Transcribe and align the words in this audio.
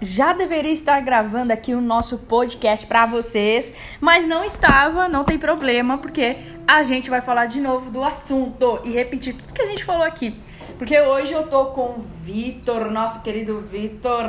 já 0.00 0.32
deveria 0.32 0.72
estar 0.72 1.00
gravando 1.00 1.52
aqui 1.52 1.74
o 1.74 1.80
nosso 1.80 2.18
podcast 2.18 2.86
para 2.86 3.06
vocês, 3.06 3.72
mas 4.00 4.26
não 4.26 4.44
estava, 4.44 5.08
não 5.08 5.24
tem 5.24 5.38
problema, 5.38 5.98
porque 5.98 6.36
a 6.66 6.82
gente 6.82 7.08
vai 7.08 7.20
falar 7.20 7.46
de 7.46 7.60
novo 7.60 7.90
do 7.90 8.02
assunto 8.02 8.80
e 8.84 8.90
repetir 8.90 9.34
tudo 9.34 9.54
que 9.54 9.62
a 9.62 9.66
gente 9.66 9.84
falou 9.84 10.04
aqui. 10.04 10.38
Porque 10.78 11.00
hoje 11.00 11.32
eu 11.32 11.48
tô 11.48 11.66
com 11.66 11.92
o 11.92 12.04
Vitor, 12.22 12.90
nosso 12.90 13.22
querido 13.22 13.60
Vitor. 13.60 14.26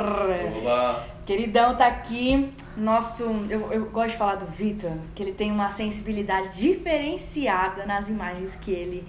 Olá. 0.56 1.06
Queridão 1.26 1.76
tá 1.76 1.86
aqui. 1.86 2.50
Nosso. 2.74 3.24
Eu, 3.50 3.70
eu 3.70 3.90
gosto 3.90 4.12
de 4.12 4.16
falar 4.16 4.36
do 4.36 4.46
Vitor, 4.46 4.92
que 5.14 5.22
ele 5.22 5.32
tem 5.32 5.52
uma 5.52 5.68
sensibilidade 5.70 6.56
diferenciada 6.56 7.84
nas 7.84 8.08
imagens 8.08 8.56
que 8.56 8.70
ele. 8.70 9.06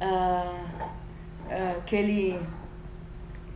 Uh, 0.00 0.86
uh, 1.46 1.82
que 1.86 1.94
ele. 1.94 2.40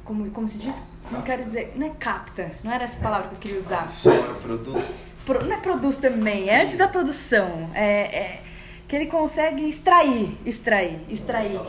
Como, 0.05 0.31
como 0.31 0.47
se 0.47 0.59
diz? 0.59 0.81
Não 1.11 1.23
quero 1.23 1.45
dizer. 1.45 1.73
Não 1.77 1.87
é 1.87 1.91
capta, 1.91 2.53
não 2.63 2.73
era 2.73 2.85
essa 2.85 3.01
palavra 3.01 3.29
que 3.29 3.35
eu 3.35 3.41
queria 3.41 3.59
usar. 3.59 3.89
Senhora, 3.89 4.35
produz. 4.35 5.15
Pro, 5.25 5.45
não 5.45 5.57
é 5.57 5.61
produz 5.61 5.99
também, 5.99 6.49
é 6.49 6.63
antes 6.63 6.77
da 6.77 6.89
produção. 6.89 7.71
É, 7.75 8.17
é 8.17 8.41
que 8.87 8.95
ele 8.95 9.07
consegue 9.07 9.69
extrair, 9.69 10.37
extrair, 10.45 11.01
extrair. 11.09 11.61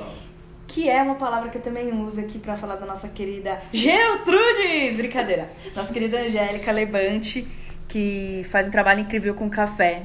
Que 0.67 0.89
é 0.89 1.01
uma 1.01 1.15
palavra 1.15 1.49
que 1.49 1.57
eu 1.57 1.61
também 1.61 1.93
uso 1.93 2.19
aqui 2.19 2.37
para 2.37 2.57
falar 2.57 2.75
da 2.75 2.85
nossa 2.85 3.07
querida 3.07 3.61
Gertrudes! 3.71 4.97
Brincadeira. 4.97 5.49
Nossa 5.75 5.93
querida 5.93 6.19
Angélica 6.19 6.71
Lebante, 6.71 7.47
que 7.87 8.45
faz 8.49 8.67
um 8.67 8.71
trabalho 8.71 9.01
incrível 9.01 9.33
com 9.33 9.49
café 9.49 10.03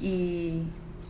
e 0.00 0.66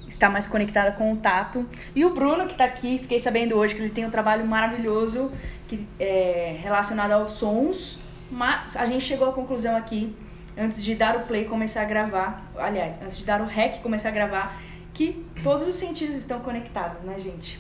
está 0.06 0.29
mais 0.29 0.46
conectada 0.46 0.92
com 0.92 1.12
o 1.12 1.16
tato. 1.16 1.66
E 1.95 2.04
o 2.04 2.12
Bruno, 2.12 2.46
que 2.46 2.52
está 2.52 2.65
aqui, 2.65 2.98
fiquei 2.98 3.18
sabendo 3.18 3.56
hoje 3.56 3.74
que 3.74 3.80
ele 3.80 3.90
tem 3.90 4.04
um 4.04 4.10
trabalho 4.10 4.45
maravilhoso 4.45 5.32
que 5.70 5.87
é 6.01 6.56
relacionado 6.60 7.12
aos 7.12 7.34
sons. 7.34 8.01
Mas 8.29 8.77
a 8.77 8.87
gente 8.87 9.05
chegou 9.05 9.29
à 9.29 9.33
conclusão 9.33 9.77
aqui, 9.77 10.15
antes 10.59 10.83
de 10.83 10.95
dar 10.95 11.16
o 11.16 11.20
play 11.20 11.43
e 11.43 11.45
começar 11.45 11.83
a 11.83 11.84
gravar, 11.84 12.51
aliás, 12.56 13.01
antes 13.01 13.18
de 13.18 13.24
dar 13.24 13.40
o 13.40 13.46
rec 13.46 13.80
começar 13.80 14.09
a 14.09 14.13
gravar, 14.13 14.60
que 14.93 15.24
todos 15.43 15.66
os 15.66 15.76
sentidos 15.76 16.16
estão 16.16 16.41
conectados, 16.41 17.02
né, 17.04 17.18
gente? 17.18 17.59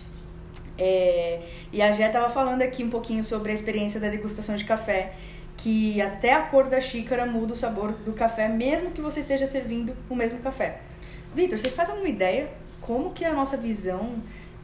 É, 0.76 1.42
e 1.72 1.82
a 1.82 1.92
Jé 1.92 2.06
estava 2.06 2.30
falando 2.30 2.62
aqui 2.62 2.82
um 2.82 2.90
pouquinho 2.90 3.22
sobre 3.22 3.50
a 3.50 3.54
experiência 3.54 4.00
da 4.00 4.08
degustação 4.08 4.56
de 4.56 4.64
café, 4.64 5.14
que 5.56 6.00
até 6.00 6.32
a 6.32 6.42
cor 6.42 6.68
da 6.68 6.80
xícara 6.80 7.26
muda 7.26 7.52
o 7.52 7.56
sabor 7.56 7.92
do 7.92 8.12
café, 8.12 8.48
mesmo 8.48 8.90
que 8.90 9.00
você 9.00 9.20
esteja 9.20 9.46
servindo 9.46 9.94
o 10.08 10.14
mesmo 10.14 10.38
café. 10.38 10.80
Vitor, 11.34 11.58
você 11.58 11.70
faz 11.70 11.90
alguma 11.90 12.08
ideia 12.08 12.48
como 12.80 13.12
que 13.12 13.24
a 13.24 13.32
nossa 13.32 13.56
visão 13.56 14.14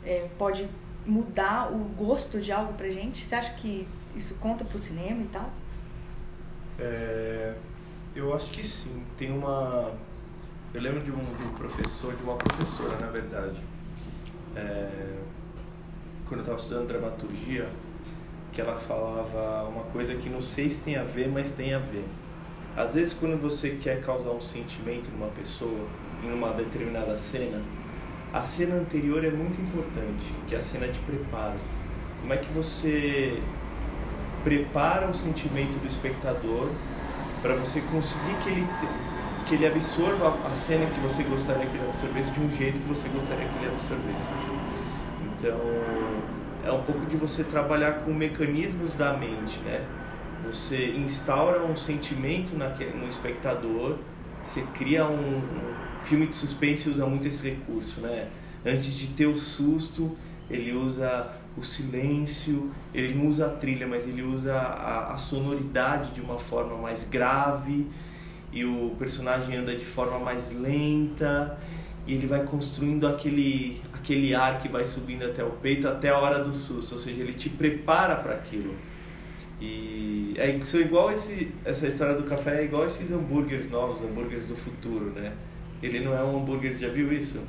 é, 0.04 0.26
pode 0.38 0.68
mudar 1.06 1.72
o 1.72 1.78
gosto 1.96 2.40
de 2.40 2.52
algo 2.52 2.72
pra 2.74 2.88
gente? 2.90 3.24
Você 3.24 3.34
acha 3.34 3.54
que 3.54 3.86
isso 4.14 4.36
conta 4.36 4.64
pro 4.64 4.78
cinema 4.78 5.22
e 5.22 5.28
tal? 5.28 5.50
É, 6.78 7.54
eu 8.14 8.34
acho 8.34 8.50
que 8.50 8.66
sim. 8.66 9.02
Tem 9.16 9.30
uma 9.30 9.92
eu 10.76 10.82
lembro 10.82 11.00
de 11.00 11.10
um, 11.10 11.16
de 11.16 11.42
um 11.42 11.54
professor, 11.54 12.14
de 12.14 12.22
uma 12.22 12.36
professora, 12.36 12.98
na 12.98 13.06
verdade, 13.06 13.58
é, 14.54 15.16
quando 16.26 16.40
eu 16.40 16.42
estava 16.42 16.58
estudando 16.58 16.88
dramaturgia, 16.88 17.66
que 18.52 18.60
ela 18.60 18.76
falava 18.76 19.68
uma 19.70 19.84
coisa 19.84 20.14
que 20.16 20.28
não 20.28 20.42
sei 20.42 20.68
se 20.68 20.82
tem 20.82 20.96
a 20.96 21.02
ver, 21.02 21.28
mas 21.28 21.50
tem 21.52 21.72
a 21.72 21.78
ver. 21.78 22.04
Às 22.76 22.92
vezes, 22.92 23.14
quando 23.14 23.40
você 23.40 23.78
quer 23.80 24.02
causar 24.02 24.30
um 24.32 24.40
sentimento 24.40 25.10
numa 25.12 25.28
pessoa, 25.28 25.86
em 26.22 26.30
uma 26.30 26.52
determinada 26.52 27.16
cena, 27.16 27.62
a 28.32 28.42
cena 28.42 28.76
anterior 28.76 29.24
é 29.24 29.30
muito 29.30 29.60
importante, 29.60 30.32
que 30.46 30.54
é 30.54 30.58
a 30.58 30.60
cena 30.60 30.88
de 30.88 30.98
preparo. 31.00 31.58
Como 32.20 32.32
é 32.32 32.36
que 32.36 32.52
você 32.52 33.40
prepara 34.44 35.08
o 35.08 35.14
sentimento 35.14 35.78
do 35.78 35.86
espectador 35.86 36.70
para 37.42 37.54
você 37.54 37.80
conseguir 37.92 38.34
que 38.42 38.48
ele 38.50 38.66
que 39.46 39.54
ele 39.54 39.66
absorva 39.66 40.36
a 40.44 40.52
cena 40.52 40.86
que 40.86 40.98
você 40.98 41.22
gostaria 41.22 41.66
que 41.66 41.76
ele 41.76 41.86
absorvesse 41.86 42.30
de 42.32 42.40
um 42.40 42.50
jeito 42.50 42.80
que 42.80 42.88
você 42.88 43.08
gostaria 43.08 43.46
que 43.46 43.56
ele 43.58 43.68
absorvesse. 43.68 44.28
Assim. 44.28 44.58
Então, 45.38 45.60
é 46.64 46.72
um 46.72 46.82
pouco 46.82 47.06
de 47.06 47.16
você 47.16 47.44
trabalhar 47.44 48.00
com 48.00 48.12
mecanismos 48.12 48.94
da 48.94 49.12
mente, 49.12 49.60
né? 49.60 49.84
Você 50.46 50.90
instaura 50.96 51.64
um 51.64 51.76
sentimento 51.76 52.54
no 52.56 53.08
espectador, 53.08 53.98
você 54.46 54.62
cria 54.74 55.06
um, 55.06 55.38
um 55.38 56.00
filme 56.00 56.26
de 56.26 56.36
suspense 56.36 56.88
usa 56.88 57.04
muito 57.06 57.26
esse 57.26 57.42
recurso, 57.42 58.00
né? 58.00 58.28
Antes 58.64 58.94
de 58.94 59.08
ter 59.08 59.26
o 59.26 59.36
susto, 59.36 60.16
ele 60.48 60.72
usa 60.72 61.32
o 61.56 61.64
silêncio, 61.64 62.70
ele 62.94 63.14
não 63.14 63.26
usa 63.26 63.46
a 63.46 63.50
trilha, 63.50 63.86
mas 63.86 64.06
ele 64.06 64.22
usa 64.22 64.54
a, 64.54 65.14
a 65.14 65.18
sonoridade 65.18 66.12
de 66.12 66.20
uma 66.20 66.38
forma 66.38 66.76
mais 66.76 67.04
grave 67.04 67.86
e 68.52 68.64
o 68.64 68.94
personagem 68.98 69.56
anda 69.56 69.74
de 69.74 69.84
forma 69.84 70.18
mais 70.18 70.52
lenta 70.52 71.58
e 72.06 72.14
ele 72.14 72.26
vai 72.26 72.44
construindo 72.44 73.06
aquele 73.06 73.82
aquele 73.92 74.34
ar 74.34 74.60
que 74.60 74.68
vai 74.68 74.84
subindo 74.84 75.24
até 75.24 75.42
o 75.42 75.50
peito 75.50 75.88
até 75.88 76.10
a 76.10 76.18
hora 76.18 76.44
do 76.44 76.52
susto, 76.52 76.92
ou 76.92 76.98
seja, 76.98 77.20
ele 77.20 77.32
te 77.32 77.48
prepara 77.48 78.14
para 78.16 78.34
aquilo. 78.34 78.74
E 79.60 80.15
é 80.36 80.50
isso 80.50 80.80
igual 80.80 81.10
esse 81.10 81.52
essa 81.64 81.86
história 81.86 82.14
do 82.14 82.24
café 82.24 82.60
é 82.60 82.64
igual 82.64 82.86
esses 82.86 83.10
hambúrgueres 83.12 83.70
novos, 83.70 84.02
hambúrgueres 84.02 84.46
do 84.46 84.56
futuro, 84.56 85.10
né? 85.10 85.32
Ele 85.82 86.00
não 86.00 86.16
é 86.16 86.22
um 86.22 86.38
hambúrguer, 86.38 86.74
já 86.74 86.88
viu 86.88 87.12
isso? 87.12 87.42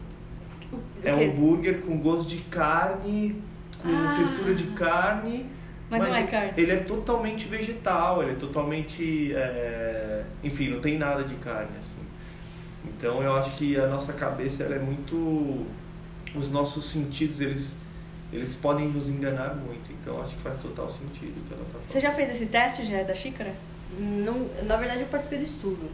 É 1.03 1.13
um 1.13 1.31
hambúrguer 1.31 1.79
com 1.79 1.97
gosto 1.97 2.27
de 2.27 2.37
carne, 2.37 3.41
com 3.81 3.87
ah. 3.89 4.15
textura 4.17 4.53
de 4.53 4.65
carne 4.71 5.45
mas, 5.89 6.01
Mas 6.01 6.09
não 6.09 6.17
é 6.17 6.23
carne. 6.23 6.53
Ele 6.57 6.71
é 6.71 6.77
totalmente 6.77 7.47
vegetal, 7.47 8.21
ele 8.21 8.33
é 8.33 8.35
totalmente. 8.35 9.33
É... 9.33 10.23
Enfim, 10.43 10.69
não 10.69 10.81
tem 10.81 10.97
nada 10.97 11.23
de 11.23 11.35
carne, 11.35 11.71
assim. 11.79 11.99
Então 12.85 13.21
eu 13.23 13.33
acho 13.35 13.51
que 13.51 13.77
a 13.77 13.87
nossa 13.87 14.13
cabeça 14.13 14.63
ela 14.63 14.75
é 14.75 14.79
muito. 14.79 15.65
Os 16.35 16.51
nossos 16.51 16.85
sentidos, 16.85 17.39
eles, 17.39 17.75
eles 18.31 18.55
podem 18.55 18.87
nos 18.87 19.09
enganar 19.09 19.55
muito. 19.55 19.91
Então 19.93 20.21
acho 20.21 20.35
que 20.35 20.41
faz 20.41 20.57
total 20.57 20.89
sentido 20.89 21.35
tá 21.49 21.79
Você 21.87 21.99
já 21.99 22.11
fez 22.13 22.29
esse 22.29 22.47
teste 22.47 22.85
já 22.85 23.03
da 23.03 23.15
xícara? 23.15 23.53
Não, 23.99 24.47
na 24.63 24.75
verdade 24.75 25.01
eu 25.01 25.07
participei 25.07 25.39
do 25.39 25.45
estudo. 25.45 25.89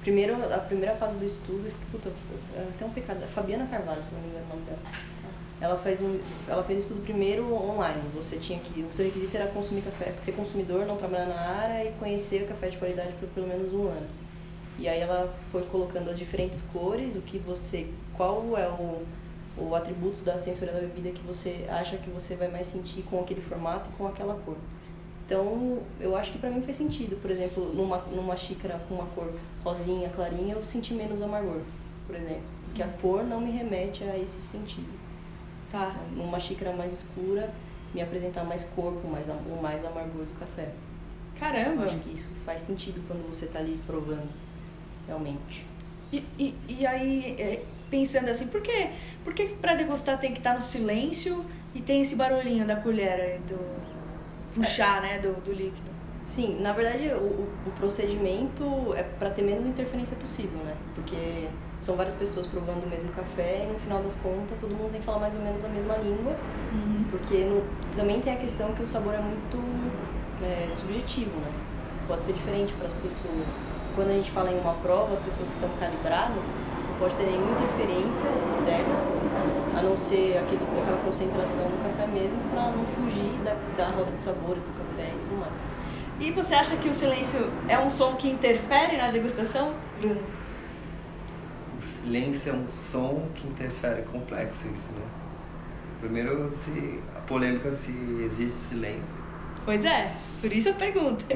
Primeiro, 0.00 0.34
a 0.52 0.58
primeira 0.58 0.96
fase 0.96 1.16
do 1.16 1.24
estudo, 1.24 1.72
puta, 1.92 2.10
até 2.74 2.84
um 2.84 2.90
pecado. 2.90 3.20
Fabiana 3.32 3.66
Carvalho, 3.66 4.02
se 4.02 4.12
não 4.12 4.20
me 4.20 4.28
engano 4.28 4.46
o 4.46 4.48
nome 4.56 4.62
dela 4.66 4.80
ela 5.62 5.78
fez 5.78 6.02
um, 6.02 6.18
ela 6.48 6.62
fez 6.64 6.80
estudo 6.80 7.00
primeiro 7.04 7.54
online. 7.54 8.02
Você 8.16 8.36
tinha 8.36 8.58
que, 8.58 8.82
o 8.82 8.92
seu 8.92 9.06
requisito 9.06 9.36
era 9.36 9.46
consumir 9.46 9.82
café, 9.82 10.12
ser 10.18 10.32
consumidor, 10.32 10.84
não 10.84 10.96
trabalhar 10.96 11.26
na 11.26 11.40
área 11.40 11.88
e 11.88 11.92
conhecer 11.92 12.42
o 12.42 12.46
café 12.48 12.68
de 12.68 12.76
qualidade 12.78 13.12
por 13.20 13.28
pelo 13.28 13.46
menos 13.46 13.72
um 13.72 13.86
ano. 13.86 14.08
E 14.76 14.88
aí 14.88 15.00
ela 15.00 15.32
foi 15.52 15.62
colocando 15.66 16.10
as 16.10 16.18
diferentes 16.18 16.60
cores, 16.72 17.14
o 17.14 17.20
que 17.20 17.38
você, 17.38 17.86
qual 18.16 18.58
é 18.58 18.66
o, 18.66 19.02
o 19.56 19.74
atributo 19.74 20.22
da 20.22 20.38
sensorial 20.38 20.76
da 20.76 20.82
bebida 20.82 21.10
que 21.10 21.22
você 21.26 21.66
acha 21.68 21.96
que 21.96 22.10
você 22.10 22.34
vai 22.36 22.48
mais 22.48 22.66
sentir 22.66 23.02
com 23.02 23.20
aquele 23.20 23.40
formato 23.40 23.88
e 23.90 23.96
com 23.96 24.06
aquela 24.06 24.34
cor. 24.34 24.56
Então, 25.26 25.78
eu 26.00 26.16
acho 26.16 26.32
que 26.32 26.38
para 26.38 26.50
mim 26.50 26.62
fez 26.62 26.76
sentido. 26.76 27.20
Por 27.20 27.30
exemplo, 27.30 27.72
numa, 27.74 27.98
numa 27.98 28.36
xícara 28.36 28.80
com 28.88 28.96
uma 28.96 29.06
cor 29.14 29.32
rosinha, 29.64 30.08
clarinha, 30.10 30.54
eu 30.54 30.64
senti 30.64 30.94
menos 30.94 31.22
amargor, 31.22 31.60
por 32.06 32.16
exemplo. 32.16 32.42
Porque 32.66 32.82
a 32.82 32.88
cor 32.88 33.24
não 33.24 33.40
me 33.40 33.50
remete 33.50 34.04
a 34.04 34.18
esse 34.18 34.40
sentido 34.40 35.02
tá 35.72 35.96
numa 36.12 36.38
xícara 36.38 36.76
mais 36.76 36.92
escura, 36.92 37.52
me 37.94 38.02
apresentar 38.02 38.44
mais 38.44 38.62
corpo, 38.64 39.08
mais, 39.08 39.26
o 39.26 39.60
mais 39.60 39.84
amargor 39.84 40.26
do 40.26 40.38
café. 40.38 40.70
Caramba! 41.40 41.86
Acho 41.86 41.98
que 42.00 42.10
isso 42.10 42.30
faz 42.44 42.60
sentido 42.60 43.02
quando 43.08 43.28
você 43.28 43.46
tá 43.46 43.58
ali 43.58 43.80
provando, 43.86 44.28
realmente. 45.06 45.66
E, 46.12 46.18
e, 46.38 46.54
e 46.68 46.86
aí, 46.86 47.40
é, 47.40 47.64
pensando 47.92 48.30
assim, 48.30 48.46
por 48.46 48.62
que, 48.62 48.88
por 49.22 49.34
que 49.34 49.48
pra 49.60 49.74
degustar 49.74 50.18
tem 50.18 50.32
que 50.32 50.38
estar 50.38 50.52
tá 50.52 50.56
no 50.56 50.62
silêncio 50.62 51.44
e 51.74 51.80
tem 51.80 52.00
esse 52.00 52.16
barulhinho 52.16 52.66
da 52.66 52.80
colher, 52.80 53.38
do 53.40 53.58
puxar, 54.54 55.02
né, 55.02 55.18
do, 55.18 55.34
do 55.44 55.52
líquido? 55.52 55.92
Sim, 56.26 56.58
na 56.60 56.72
verdade 56.72 57.08
o, 57.08 57.46
o 57.66 57.72
procedimento 57.76 58.94
é 58.94 59.02
para 59.02 59.28
ter 59.28 59.42
menos 59.42 59.66
interferência 59.66 60.16
possível, 60.16 60.58
né? 60.64 60.74
Porque 60.94 61.46
são 61.82 61.94
várias 61.94 62.14
pessoas 62.14 62.46
provando 62.46 62.84
o 62.86 62.88
mesmo 62.88 63.12
café 63.12 63.66
e 63.68 63.72
no 63.72 63.78
final 63.78 64.02
das 64.02 64.16
contas 64.16 64.58
todo 64.58 64.70
mundo 64.70 64.92
tem 64.92 65.00
que 65.00 65.06
falar 65.06 65.18
mais 65.18 65.34
ou 65.34 65.40
menos 65.40 65.62
a 65.62 65.68
mesma 65.68 65.96
língua, 65.96 66.34
uhum. 66.72 67.04
porque 67.10 67.44
no, 67.44 67.62
também 67.94 68.22
tem 68.22 68.32
a 68.32 68.38
questão 68.38 68.72
que 68.72 68.82
o 68.82 68.86
sabor 68.86 69.12
é 69.12 69.20
muito 69.20 69.58
é, 70.42 70.72
subjetivo, 70.72 71.38
né? 71.40 71.52
Pode 72.08 72.22
ser 72.22 72.32
diferente 72.32 72.72
para 72.72 72.86
as 72.86 72.94
pessoas. 72.94 73.46
Quando 73.94 74.08
a 74.08 74.14
gente 74.14 74.30
fala 74.30 74.50
em 74.50 74.58
uma 74.58 74.72
prova, 74.74 75.12
as 75.12 75.20
pessoas 75.20 75.50
que 75.50 75.54
estão 75.56 75.68
calibradas 75.78 76.44
pode 77.02 77.16
ter 77.16 77.24
nenhuma 77.24 77.50
interferência 77.50 78.28
externa, 78.48 78.94
a 79.76 79.82
não 79.82 79.96
ser 79.96 80.38
aquele, 80.38 80.62
aquela 80.80 81.02
concentração 81.04 81.68
no 81.68 81.82
café 81.82 82.06
mesmo, 82.06 82.38
para 82.50 82.70
não 82.70 82.86
fugir 82.86 83.40
da, 83.42 83.56
da 83.76 83.90
roda 83.90 84.12
de 84.12 84.22
sabores 84.22 84.62
do 84.62 84.70
café 84.78 85.08
e 85.08 85.18
tudo 85.18 85.40
mais. 85.40 85.52
E 86.20 86.30
você 86.30 86.54
acha 86.54 86.76
que 86.76 86.88
o 86.88 86.94
silêncio 86.94 87.50
é 87.66 87.76
um 87.76 87.90
som 87.90 88.14
que 88.14 88.30
interfere 88.30 88.96
na 88.98 89.08
degustação? 89.10 89.72
Bruno? 90.00 90.20
silêncio 91.80 92.52
é 92.52 92.54
um 92.54 92.70
som 92.70 93.28
que 93.34 93.48
interfere 93.48 94.02
complexo 94.02 94.68
isso, 94.68 94.92
né? 94.92 95.04
Primeiro, 95.98 96.52
se, 96.52 97.00
a 97.16 97.20
polêmica 97.22 97.72
se 97.72 97.92
existe 98.24 98.58
silêncio. 98.58 99.24
Pois 99.64 99.84
é, 99.84 100.12
por 100.40 100.52
isso 100.52 100.70
a 100.70 100.72
pergunta. 100.72 101.24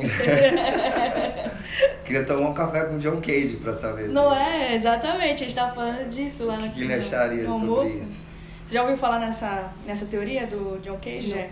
Queria 2.04 2.24
tomar 2.24 2.50
um 2.50 2.54
café 2.54 2.84
com 2.84 2.96
o 2.96 2.98
John 2.98 3.20
Cage 3.20 3.58
pra 3.62 3.76
saber. 3.76 4.08
Não 4.08 4.30
assim, 4.30 4.42
é? 4.42 4.74
Exatamente, 4.74 5.42
a 5.42 5.46
gente 5.46 5.54
tava 5.54 5.74
falando 5.74 6.10
disso 6.10 6.44
lá 6.44 6.56
no, 6.56 6.68
que, 6.68 6.74
que 6.74 6.82
ele 6.82 6.94
acharia 6.94 7.44
no 7.44 7.52
sobre 7.52 7.68
almoço. 7.68 8.02
isso? 8.02 8.26
Você 8.66 8.74
já 8.74 8.82
ouviu 8.82 8.96
falar 8.96 9.20
nessa, 9.20 9.72
nessa 9.86 10.06
teoria 10.06 10.46
do 10.46 10.80
John 10.82 10.98
Cage? 10.98 11.28
Não. 11.28 11.36
É. 11.38 11.50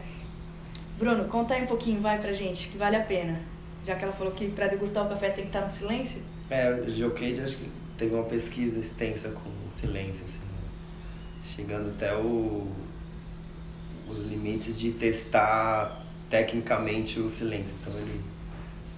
Bruno, 0.98 1.24
conta 1.24 1.54
aí 1.54 1.62
um 1.62 1.66
pouquinho, 1.66 2.00
vai 2.00 2.18
pra 2.20 2.32
gente, 2.32 2.68
que 2.68 2.78
vale 2.78 2.96
a 2.96 3.02
pena. 3.02 3.40
Já 3.86 3.94
que 3.94 4.04
ela 4.04 4.12
falou 4.12 4.32
que 4.32 4.48
pra 4.48 4.66
degustar 4.66 5.04
o 5.04 5.08
café 5.08 5.30
tem 5.30 5.44
que 5.44 5.50
estar 5.50 5.66
no 5.66 5.72
silêncio. 5.72 6.22
É, 6.50 6.70
o 6.72 6.90
John 6.90 7.10
Cage 7.10 7.40
acho 7.40 7.56
que 7.58 7.68
teve 7.98 8.14
uma 8.14 8.24
pesquisa 8.24 8.78
extensa 8.78 9.28
com 9.30 9.50
silêncio, 9.70 10.24
assim, 10.26 10.38
né? 10.38 10.54
chegando 11.44 11.90
até 11.90 12.14
o, 12.16 12.66
os 14.08 14.26
limites 14.26 14.78
de 14.78 14.92
testar 14.92 16.03
tecnicamente 16.34 17.20
o 17.20 17.30
silêncio. 17.30 17.74
Então 17.80 17.92
ele, 17.94 18.20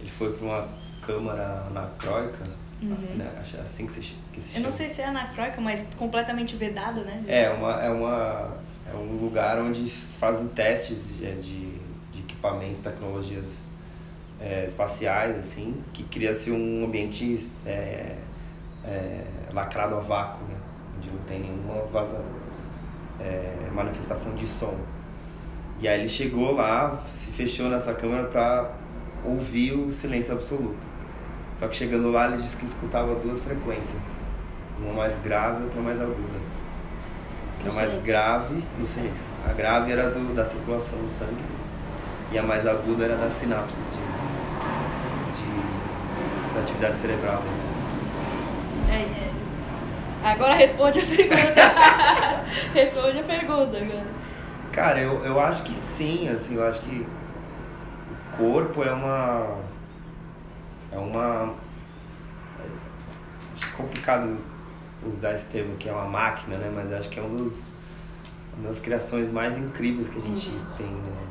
ele 0.01 0.11
foi 0.11 0.33
para 0.33 0.47
uma 0.47 0.69
câmara 1.07 1.67
anacróica, 1.69 2.45
Uhum. 2.83 2.95
né? 3.17 3.31
acho 3.41 3.57
assim 3.59 3.87
que 3.87 3.93
se, 3.95 4.01
que 4.35 4.39
se 4.41 4.57
Eu 4.57 4.63
não 4.63 4.71
chama. 4.71 4.71
sei 4.73 4.91
se 4.91 5.01
é 5.01 5.07
anacróica, 5.07 5.61
mas 5.63 5.89
completamente 5.97 6.57
vedado, 6.57 7.01
né? 7.07 7.25
É, 7.27 7.49
uma, 7.51 7.83
é, 7.83 7.89
uma, 7.91 8.55
é 8.93 8.95
um 8.95 9.17
lugar 9.23 9.59
onde 9.59 9.89
se 9.89 10.19
fazem 10.19 10.47
testes 10.49 11.17
de, 11.17 11.25
de, 11.37 11.71
de 12.13 12.19
equipamentos, 12.21 12.81
tecnologias 12.83 13.47
é, 14.39 14.67
espaciais, 14.67 15.39
assim, 15.39 15.83
que 15.95 16.03
cria-se 16.05 16.51
um 16.51 16.85
ambiente 16.85 17.49
é, 17.65 18.19
é, 18.85 19.25
lacrado 19.55 19.95
a 19.97 20.01
vácuo, 20.01 20.45
né? 20.45 20.57
Onde 20.99 21.11
não 21.11 21.19
tem 21.21 21.41
nenhuma 21.41 21.83
vaza, 21.87 22.23
é, 23.21 23.71
manifestação 23.73 24.35
de 24.35 24.47
som. 24.47 24.77
E 25.79 25.87
aí 25.87 26.01
ele 26.01 26.09
chegou 26.09 26.55
lá, 26.55 27.03
se 27.07 27.31
fechou 27.33 27.69
nessa 27.69 27.93
câmera 27.93 28.25
para 28.25 28.71
ouvir 29.25 29.73
o 29.73 29.93
silêncio 29.93 30.33
absoluto. 30.33 30.79
Só 31.59 31.69
que 31.69 31.77
chegando 31.77 32.11
lá 32.11 32.29
ele 32.29 32.39
disse 32.39 32.57
que 32.57 32.67
escutava 32.67 33.15
duas 33.17 33.41
frequências, 33.41 34.23
uma 34.81 34.95
mais 34.95 35.15
grave 35.23 35.61
e 35.61 35.65
outra 35.65 35.81
mais 35.83 36.01
aguda. 36.01 36.39
Que 37.61 37.69
a 37.69 37.73
mais 37.73 37.91
silêncio. 37.91 38.07
grave 38.07 38.65
no 38.79 38.87
silêncio. 38.87 39.27
A 39.45 39.53
grave 39.53 39.93
era 39.93 40.11
do, 40.11 40.35
da 40.35 40.45
circulação 40.45 40.99
do 40.99 41.11
sangue 41.11 41.45
e 42.33 42.39
a 42.39 42.43
mais 42.43 42.67
aguda 42.67 43.05
era 43.05 43.17
das 43.17 43.35
sinapses 43.35 43.85
de, 43.91 43.99
de, 45.39 46.55
da 46.55 46.61
atividade 46.61 46.97
cerebral. 46.97 47.43
É, 48.89 48.95
é. 48.95 49.31
Agora 50.25 50.55
responde 50.55 51.01
a 51.01 51.05
pergunta. 51.05 52.45
responde 52.75 53.19
a 53.19 53.23
pergunta 53.23 53.77
agora. 53.77 54.26
Cara, 54.77 55.01
eu, 55.01 55.25
eu 55.25 55.41
acho 55.41 55.63
que 55.63 55.75
sim, 55.97 56.29
assim, 56.29 56.57
eu 56.57 56.69
acho 56.69 56.81
que 56.81 57.07
o 58.35 58.37
corpo 58.37 58.85
é 58.85 58.93
uma. 58.93 59.59
É 60.93 60.99
uma. 60.99 61.55
Acho 63.55 63.73
complicado 63.75 64.37
usar 65.03 65.35
esse 65.35 65.47
termo 65.47 65.77
que 65.79 65.89
é 65.89 65.93
uma 65.93 66.05
máquina, 66.05 66.59
né? 66.59 66.71
Mas 66.75 66.93
acho 66.93 67.09
que 67.09 67.19
é 67.19 67.23
um 67.23 67.37
dos, 67.39 67.71
uma 68.59 68.69
das 68.69 68.79
criações 68.79 69.33
mais 69.33 69.57
incríveis 69.57 70.11
que 70.11 70.19
a 70.19 70.21
gente 70.21 70.51
tem, 70.77 70.87
né? 70.87 71.27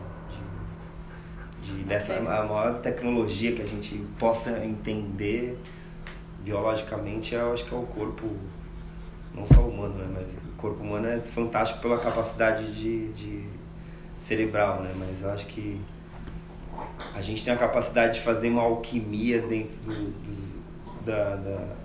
De, 1.61 1.71
de, 1.71 1.83
dessa 1.83 2.15
a 2.15 2.43
maior 2.43 2.81
tecnologia 2.81 3.51
que 3.51 3.61
a 3.61 3.67
gente 3.67 3.95
possa 4.17 4.65
entender 4.65 5.55
biologicamente, 6.43 7.35
eu 7.35 7.53
acho 7.53 7.63
que 7.63 7.75
é 7.75 7.77
o 7.77 7.83
corpo 7.83 8.27
não 9.35 9.45
só 9.45 9.61
humano, 9.61 9.95
né? 9.95 10.07
Mas 10.13 10.33
o 10.33 10.51
corpo 10.57 10.81
humano 10.83 11.07
é 11.07 11.19
fantástico 11.19 11.81
pela 11.81 11.99
capacidade 11.99 12.73
de, 12.73 13.11
de 13.13 13.43
cerebral, 14.17 14.81
né? 14.81 14.93
Mas 14.97 15.21
eu 15.21 15.29
acho 15.31 15.45
que 15.47 15.79
a 17.13 17.21
gente 17.21 17.43
tem 17.43 17.53
a 17.53 17.57
capacidade 17.57 18.15
de 18.15 18.21
fazer 18.21 18.49
uma 18.49 18.61
alquimia 18.61 19.41
dentro 19.41 19.75
do, 19.83 20.11
do- 20.11 20.55
da, 21.05 21.35
da- 21.35 21.75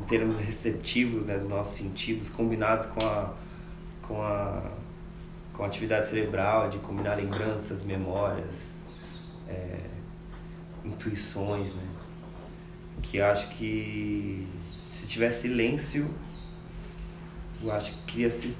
em 0.00 0.04
termos 0.06 0.36
receptivos, 0.36 1.24
né? 1.24 1.36
Dos 1.38 1.48
nossos 1.48 1.74
sentidos, 1.76 2.28
combinados 2.28 2.86
com 2.86 3.04
a, 3.06 3.32
com 4.02 4.22
a, 4.22 4.62
com 5.54 5.62
a 5.64 5.66
atividade 5.66 6.06
cerebral, 6.06 6.68
de 6.68 6.78
combinar 6.78 7.14
lembranças, 7.16 7.82
memórias, 7.82 8.84
é, 9.48 9.78
intuições, 10.84 11.72
né? 11.74 11.82
Que 13.02 13.20
acho 13.20 13.48
que 13.50 14.46
se 14.88 15.06
tiver 15.06 15.30
silêncio, 15.30 16.08
eu 17.64 17.72
acho 17.72 17.92
que 17.92 18.12
cria-se 18.12 18.56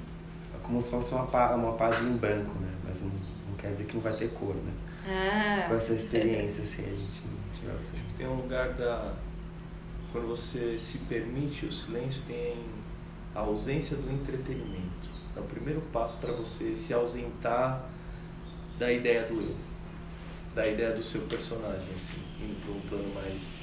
como 0.63 0.81
se 0.81 0.89
fosse 0.89 1.13
uma, 1.13 1.25
pá- 1.27 1.53
uma 1.55 1.73
página 1.73 2.09
em 2.09 2.17
branco, 2.17 2.53
né? 2.59 2.73
Mas 2.83 3.03
não, 3.03 3.11
não 3.11 3.55
quer 3.57 3.71
dizer 3.71 3.85
que 3.85 3.93
não 3.95 4.01
vai 4.01 4.15
ter 4.15 4.29
cor, 4.31 4.55
né? 4.55 4.73
Ah. 5.07 5.67
Com 5.69 5.75
essa 5.75 5.93
experiência, 5.93 6.63
assim, 6.63 6.83
a 6.85 6.89
gente 6.89 7.21
não 7.27 7.53
tiver 7.53 7.73
assim. 7.79 7.97
Tem 8.17 8.27
um 8.27 8.35
lugar 8.35 8.69
da. 8.73 9.13
Quando 10.11 10.27
você 10.27 10.77
se 10.79 10.99
permite 10.99 11.65
o 11.65 11.71
silêncio, 11.71 12.23
tem 12.25 12.57
a 13.35 13.41
ausência 13.41 13.95
do 13.97 14.11
entretenimento. 14.11 15.09
É 15.35 15.39
o 15.39 15.43
primeiro 15.43 15.81
passo 15.93 16.17
para 16.17 16.31
você 16.31 16.75
se 16.75 16.93
ausentar 16.93 17.83
da 18.79 18.91
ideia 18.91 19.23
do 19.27 19.33
eu, 19.41 19.55
da 20.55 20.65
ideia 20.67 20.91
do 20.95 21.03
seu 21.03 21.21
personagem, 21.23 21.93
assim, 21.93 22.21
indo 22.41 22.59
para 22.61 22.71
um 22.73 22.79
plano 22.81 23.13
mais 23.13 23.59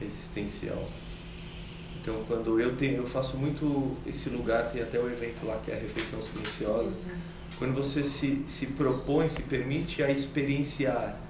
existencial. 0.00 0.88
Então, 2.08 2.24
quando 2.26 2.58
eu 2.58 2.74
tenho, 2.74 2.96
eu 2.96 3.06
faço 3.06 3.36
muito 3.36 3.94
esse 4.06 4.30
lugar, 4.30 4.70
tem 4.70 4.80
até 4.80 4.98
o 4.98 5.10
evento 5.10 5.44
lá 5.44 5.60
que 5.62 5.70
é 5.70 5.74
a 5.74 5.78
refeição 5.78 6.22
silenciosa. 6.22 6.90
Quando 7.58 7.74
você 7.74 8.02
se, 8.02 8.44
se 8.46 8.68
propõe, 8.68 9.28
se 9.28 9.42
permite 9.42 10.02
a 10.02 10.10
experienciar 10.10 11.20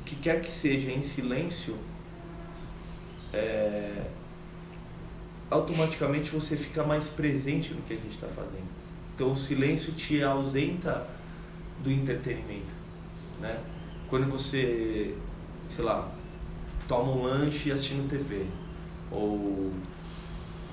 o 0.00 0.02
que 0.02 0.16
quer 0.16 0.40
que 0.40 0.50
seja 0.50 0.90
em 0.90 1.02
silêncio, 1.02 1.76
é, 3.34 4.06
automaticamente 5.50 6.30
você 6.30 6.56
fica 6.56 6.82
mais 6.84 7.10
presente 7.10 7.74
no 7.74 7.82
que 7.82 7.92
a 7.92 7.96
gente 7.96 8.12
está 8.12 8.28
fazendo. 8.28 8.68
Então 9.14 9.32
o 9.32 9.36
silêncio 9.36 9.92
te 9.92 10.22
ausenta 10.22 11.06
do 11.84 11.92
entretenimento, 11.92 12.72
né? 13.38 13.60
Quando 14.08 14.26
você, 14.26 15.14
sei 15.68 15.84
lá, 15.84 16.10
toma 16.88 17.12
um 17.12 17.24
lanche 17.24 17.70
assistindo 17.70 18.08
TV, 18.08 18.46
ou 19.12 19.72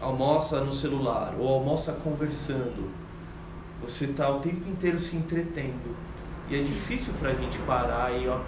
almoça 0.01 0.61
no 0.61 0.71
celular, 0.71 1.33
ou 1.37 1.47
almoça 1.47 1.93
conversando, 1.93 2.89
você 3.81 4.05
está 4.05 4.29
o 4.29 4.39
tempo 4.39 4.69
inteiro 4.69 4.97
se 4.97 5.15
entretendo. 5.15 5.95
E 6.49 6.55
é 6.55 6.59
difícil 6.59 7.13
para 7.19 7.29
a 7.29 7.33
gente 7.33 7.57
parar 7.59 8.11
e 8.11 8.27
ó, 8.27 8.39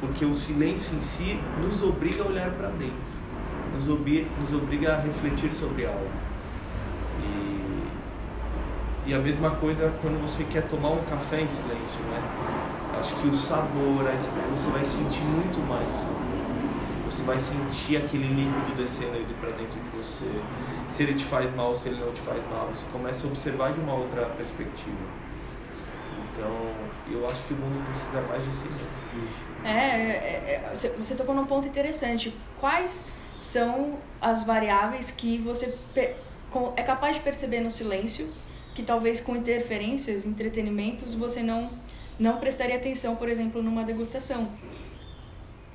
porque 0.00 0.24
o 0.24 0.34
silêncio 0.34 0.96
em 0.96 1.00
si 1.00 1.38
nos 1.60 1.82
obriga 1.82 2.22
a 2.22 2.26
olhar 2.26 2.50
para 2.52 2.68
dentro, 2.68 3.14
nos, 3.74 3.88
obri 3.88 4.26
nos 4.40 4.52
obriga 4.52 4.94
a 4.94 5.00
refletir 5.00 5.52
sobre 5.52 5.86
algo. 5.86 6.10
E, 7.20 9.10
e 9.10 9.14
a 9.14 9.18
mesma 9.18 9.50
coisa 9.50 9.92
quando 10.00 10.20
você 10.20 10.44
quer 10.44 10.66
tomar 10.66 10.90
um 10.90 11.04
café 11.04 11.42
em 11.42 11.48
silêncio, 11.48 12.00
né? 12.04 12.22
Acho 12.98 13.14
que 13.16 13.28
o 13.28 13.34
sabor, 13.34 14.06
a 14.06 14.14
você 14.14 14.70
vai 14.70 14.84
sentir 14.84 15.22
muito 15.22 15.58
mais 15.68 15.88
o 15.88 16.02
sabor. 16.02 16.21
Você 17.12 17.24
vai 17.24 17.38
sentir 17.38 17.98
aquele 17.98 18.26
líquido 18.26 18.74
descendo 18.74 19.12
aí 19.12 19.26
para 19.38 19.50
dentro 19.50 19.78
de 19.78 19.90
você. 19.90 20.24
Se 20.88 21.02
ele 21.02 21.12
te 21.12 21.24
faz 21.26 21.54
mal, 21.54 21.76
se 21.76 21.90
ele 21.90 22.00
não 22.02 22.10
te 22.10 22.22
faz 22.22 22.42
mal, 22.48 22.68
você 22.68 22.86
começa 22.90 23.26
a 23.26 23.30
observar 23.30 23.74
de 23.74 23.80
uma 23.80 23.92
outra 23.92 24.24
perspectiva. 24.30 24.96
Então, 26.30 26.50
eu 27.10 27.26
acho 27.26 27.42
que 27.44 27.52
o 27.52 27.56
mundo 27.58 27.84
precisa 27.86 28.22
mais 28.22 28.42
de 28.42 28.50
silêncio. 28.52 28.86
É, 29.62 29.68
é, 29.68 30.62
é, 30.64 30.74
você- 30.74 31.14
tocou 31.14 31.34
num 31.34 31.44
ponto 31.44 31.68
interessante. 31.68 32.34
Quais 32.58 33.04
são 33.38 33.98
as 34.18 34.44
variáveis 34.44 35.10
que 35.10 35.36
você 35.36 35.76
é 36.76 36.82
capaz 36.82 37.16
de 37.16 37.22
perceber 37.22 37.60
no 37.60 37.70
silêncio, 37.70 38.32
que 38.74 38.82
talvez 38.82 39.20
com 39.20 39.36
interferências, 39.36 40.24
entretenimentos, 40.24 41.12
você 41.12 41.42
não, 41.42 41.70
não 42.18 42.38
prestaria 42.38 42.76
atenção, 42.76 43.16
por 43.16 43.28
exemplo, 43.28 43.62
numa 43.62 43.84
degustação? 43.84 44.48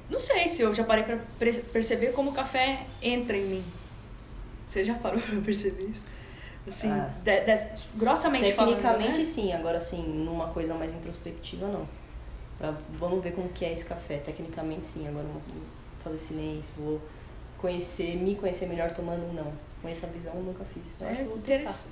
Não 0.09 0.19
sei 0.19 0.47
se 0.47 0.61
eu 0.61 0.73
já 0.73 0.83
parei 0.83 1.03
pra 1.03 1.17
pre- 1.37 1.53
perceber 1.53 2.13
como 2.13 2.31
o 2.31 2.33
café 2.33 2.85
entra 3.01 3.35
em 3.37 3.45
mim. 3.45 3.63
Você 4.69 4.83
já 4.85 4.93
parou 4.95 5.19
pra 5.21 5.39
perceber 5.41 5.83
isso? 5.89 6.17
Assim, 6.67 6.89
Ah. 6.91 7.09
de- 7.23 7.41
de- 7.45 7.83
grossamente 7.95 8.45
Tecnicamente 8.45 8.81
falando, 8.81 9.17
né? 9.17 9.25
sim, 9.25 9.53
agora 9.53 9.79
sim, 9.79 10.03
numa 10.03 10.47
coisa 10.49 10.73
mais 10.73 10.93
introspectiva 10.93 11.67
não. 11.67 11.87
Pra, 12.57 12.73
vamos 12.99 13.23
ver 13.23 13.31
como 13.33 13.47
que 13.49 13.63
é 13.63 13.71
esse 13.73 13.85
café. 13.85 14.17
Tecnicamente 14.17 14.87
sim, 14.87 15.07
agora 15.07 15.25
vou 15.25 15.41
fazer 16.03 16.17
silêncio, 16.17 16.69
vou 16.77 17.01
conhecer, 17.59 18.15
me 18.17 18.35
conhecer 18.35 18.67
melhor 18.67 18.93
tomando 18.93 19.31
não. 19.33 19.51
Com 19.81 19.87
essa 19.89 20.07
visão 20.07 20.33
eu 20.35 20.41
nunca 20.43 20.65
fiz. 20.65 20.83
É 21.01 21.15
que 21.15 21.21
eu 21.21 21.25
vou 21.27 21.37
interes- 21.37 21.67
testar. 21.67 21.89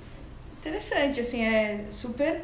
interessante, 0.60 1.20
assim, 1.20 1.44
é 1.44 1.86
super. 1.90 2.42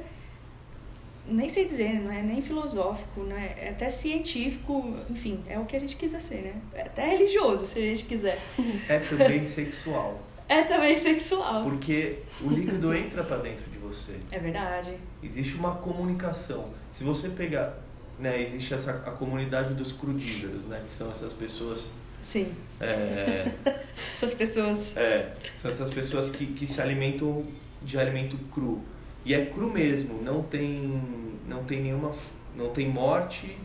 Nem 1.26 1.48
sei 1.48 1.66
dizer, 1.66 2.00
não 2.00 2.10
é 2.10 2.20
nem 2.22 2.42
filosófico, 2.42 3.22
não 3.22 3.36
é, 3.36 3.54
é 3.58 3.68
até 3.70 3.88
científico, 3.88 4.96
enfim, 5.08 5.40
é 5.46 5.58
o 5.58 5.64
que 5.64 5.76
a 5.76 5.78
gente 5.80 5.96
quiser 5.96 6.20
ser, 6.20 6.42
né? 6.42 6.54
É 6.74 6.82
até 6.82 7.08
religioso, 7.08 7.64
se 7.66 7.78
a 7.78 7.82
gente 7.82 8.04
quiser. 8.04 8.42
É 8.88 8.98
também 8.98 9.44
sexual. 9.44 10.20
É 10.48 10.62
também 10.64 10.98
sexual. 10.98 11.62
Porque 11.62 12.18
o 12.40 12.50
líquido 12.50 12.92
entra 12.94 13.22
para 13.22 13.36
dentro 13.38 13.70
de 13.70 13.78
você. 13.78 14.16
É 14.30 14.38
verdade. 14.38 14.94
Existe 15.22 15.54
uma 15.54 15.76
comunicação. 15.76 16.70
Se 16.92 17.04
você 17.04 17.28
pegar, 17.28 17.74
né, 18.18 18.42
existe 18.42 18.74
essa 18.74 18.90
a 18.90 19.12
comunidade 19.12 19.74
dos 19.74 19.92
crudíveros, 19.92 20.64
né, 20.64 20.82
que 20.84 20.92
são 20.92 21.10
essas 21.10 21.32
pessoas 21.32 21.90
Sim. 22.22 22.52
É, 22.80 23.50
Essas 24.16 24.34
pessoas. 24.34 24.96
é, 24.96 25.32
são 25.56 25.70
essas 25.70 25.90
pessoas 25.90 26.30
que, 26.30 26.46
que 26.46 26.66
se 26.66 26.80
alimentam 26.80 27.44
de 27.82 27.98
alimento 27.98 28.36
cru. 28.52 28.82
E 29.24 29.34
é 29.34 29.46
cru 29.46 29.70
mesmo, 29.70 30.20
não 30.22 30.42
tem, 30.42 31.00
não 31.48 31.64
tem 31.64 31.82
nenhuma. 31.82 32.12
não 32.56 32.70
tem 32.70 32.88
morte, 32.88 33.56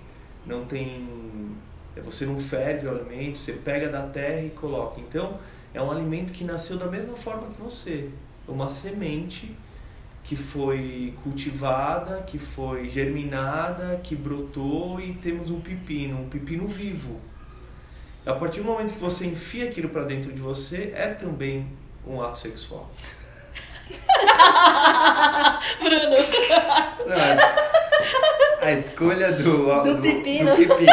não 0.45 0.65
tem. 0.65 1.07
Você 2.03 2.25
não 2.25 2.39
ferve 2.39 2.87
o 2.87 2.91
alimento, 2.91 3.39
você 3.39 3.53
pega 3.53 3.89
da 3.89 4.03
terra 4.03 4.41
e 4.41 4.51
coloca. 4.51 4.99
Então, 4.99 5.39
é 5.73 5.81
um 5.81 5.91
alimento 5.91 6.31
que 6.31 6.43
nasceu 6.43 6.77
da 6.77 6.85
mesma 6.85 7.15
forma 7.15 7.47
que 7.47 7.61
você. 7.61 8.09
Uma 8.47 8.69
semente 8.69 9.55
que 10.23 10.35
foi 10.35 11.13
cultivada, 11.23 12.21
que 12.23 12.37
foi 12.37 12.89
germinada, 12.89 13.99
que 14.03 14.15
brotou 14.15 14.99
e 14.99 15.13
temos 15.13 15.49
um 15.49 15.61
pepino, 15.61 16.21
um 16.21 16.29
pepino 16.29 16.67
vivo. 16.67 17.19
A 18.25 18.33
partir 18.33 18.59
do 18.59 18.65
momento 18.65 18.93
que 18.93 18.99
você 18.99 19.25
enfia 19.25 19.69
aquilo 19.69 19.87
para 19.87 20.03
dentro 20.03 20.33
de 20.33 20.41
você, 20.41 20.91
é 20.93 21.07
também 21.07 21.65
um 22.05 22.21
ato 22.21 22.41
sexual. 22.41 22.91
Bruno. 25.79 26.17
Não, 27.05 27.15
a, 28.61 28.65
a 28.65 28.71
escolha 28.73 29.31
do, 29.31 29.83
Do 29.83 30.01
pepino. 30.01 30.51
do 30.51 30.57
pepino 30.57 30.91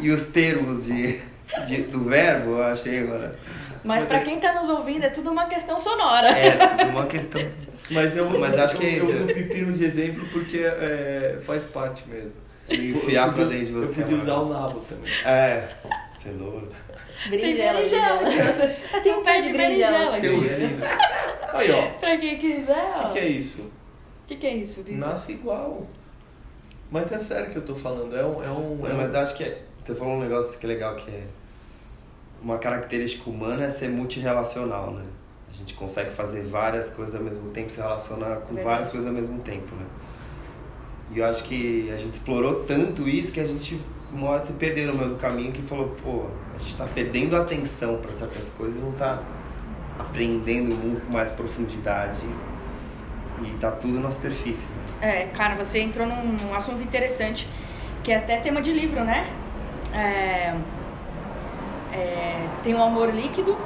e 0.00 0.10
os 0.10 0.24
termos 0.26 0.84
de, 0.86 1.20
de- 1.66 1.82
do 1.84 2.04
verbo, 2.04 2.52
eu 2.58 2.62
achei 2.64 3.00
agora. 3.00 3.38
Mas 3.82 4.04
pra 4.06 4.20
quem 4.20 4.38
tá 4.40 4.52
nos 4.54 4.68
ouvindo, 4.68 5.04
é 5.04 5.10
tudo 5.10 5.30
uma 5.30 5.46
questão 5.46 5.78
sonora. 5.78 6.28
É, 6.30 6.84
uma 6.86 7.06
questão. 7.06 7.40
Mas 7.90 8.16
eu 8.16 8.30
Mas 8.40 8.58
acho 8.58 8.76
que 8.78 8.86
é 8.86 8.98
eu, 8.98 9.06
uso 9.10 9.24
o 9.24 9.26
pepino 9.26 9.70
de 9.72 9.84
exemplo 9.84 10.26
porque 10.32 10.58
é, 10.64 11.36
faz 11.44 11.64
parte 11.64 12.02
mesmo. 12.08 12.32
Enfiar 12.70 13.26
Eu 13.28 13.32
pra 13.34 13.44
dentro 13.44 13.66
de 13.66 13.72
você. 13.72 14.00
Eu 14.00 14.04
podia 14.06 14.18
é 14.18 14.22
usar 14.22 14.34
o 14.36 14.48
nabo 14.48 14.80
também. 14.88 15.12
É, 15.26 15.68
cenoura. 16.16 16.66
Berinjela, 17.28 17.72
berinjela. 17.74 18.18
berinjela. 18.20 18.74
Tem 19.04 19.12
um 19.14 19.22
pé 19.22 19.40
de 19.42 19.52
berinjela 19.52 20.18
Tem 20.18 20.30
aqui. 20.30 20.30
um. 20.30 20.44
Aí, 21.54 21.70
ó. 21.70 21.90
Pra 21.98 22.16
quem 22.18 22.38
quiser, 22.38 22.94
O 22.96 23.00
ó. 23.00 23.06
que, 23.08 23.12
que 23.12 23.18
é 23.18 23.28
isso? 23.28 23.62
O 23.62 24.26
que, 24.26 24.36
que 24.36 24.46
é 24.46 24.56
isso, 24.56 24.82
Vitor? 24.82 24.98
Nasce 24.98 25.32
igual. 25.32 25.86
Mas 26.90 27.10
é 27.12 27.18
sério 27.18 27.50
que 27.50 27.56
eu 27.56 27.62
tô 27.64 27.74
falando. 27.74 28.16
É 28.16 28.24
um. 28.24 28.42
É 28.42 28.50
um, 28.50 28.86
é 28.86 28.92
Mas 28.92 29.14
eu 29.14 29.20
acho 29.20 29.36
que 29.36 29.44
é- 29.44 29.62
você 29.84 29.94
falou 29.94 30.14
um 30.14 30.20
negócio 30.20 30.58
que 30.58 30.64
é 30.64 30.68
legal, 30.68 30.96
que 30.96 31.10
é 31.10 31.26
uma 32.42 32.58
característica 32.58 33.28
humana 33.28 33.64
é 33.64 33.70
ser 33.70 33.88
multirrelacional, 33.88 34.92
né? 34.92 35.04
A 35.50 35.52
gente 35.56 35.74
consegue 35.74 36.10
fazer 36.10 36.42
várias 36.42 36.90
coisas 36.90 37.14
ao 37.14 37.22
mesmo 37.22 37.50
tempo, 37.50 37.70
se 37.70 37.80
relacionar 37.80 38.36
com 38.36 38.54
Verdade. 38.54 38.64
várias 38.64 38.88
coisas 38.88 39.06
ao 39.08 39.14
mesmo 39.14 39.40
tempo, 39.40 39.74
né? 39.76 39.86
E 41.12 41.18
eu 41.18 41.24
acho 41.26 41.44
que 41.44 41.90
a 41.92 41.96
gente 41.96 42.14
explorou 42.14 42.64
tanto 42.64 43.08
isso 43.08 43.32
que 43.32 43.40
a 43.40 43.46
gente 43.46 43.78
uma 44.12 44.30
hora 44.30 44.40
se 44.40 44.52
perdeu 44.54 44.88
no 44.92 44.94
meio 44.98 45.10
do 45.10 45.16
caminho 45.16 45.52
que 45.52 45.62
falou, 45.62 45.88
pô, 46.02 46.26
a 46.54 46.58
gente 46.58 46.76
tá 46.76 46.86
perdendo 46.86 47.36
atenção 47.36 47.98
para 47.98 48.12
certas 48.12 48.50
coisas 48.50 48.76
e 48.76 48.78
não 48.80 48.92
tá 48.92 49.22
aprendendo 49.98 50.74
o 50.74 50.76
mundo 50.76 51.00
com 51.06 51.12
mais 51.12 51.30
profundidade 51.30 52.20
e 53.42 53.50
tá 53.58 53.70
tudo 53.70 54.00
na 54.00 54.10
superfície. 54.10 54.66
Né? 55.00 55.22
É, 55.22 55.26
cara, 55.36 55.54
você 55.54 55.80
entrou 55.80 56.06
num, 56.06 56.32
num 56.32 56.54
assunto 56.54 56.82
interessante, 56.82 57.48
que 58.02 58.12
é 58.12 58.16
até 58.16 58.38
tema 58.38 58.60
de 58.62 58.72
livro, 58.72 59.04
né? 59.04 59.30
É, 59.92 60.54
é, 61.92 62.48
tem 62.62 62.74
o 62.74 62.82
amor 62.82 63.14
líquido, 63.14 63.56